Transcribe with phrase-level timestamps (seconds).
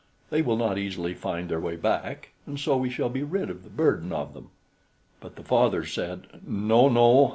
[0.31, 3.63] They will not easily find their way back, and so we shall be rid of
[3.63, 4.49] the burden of them."
[5.19, 7.29] But the father said: "No, no!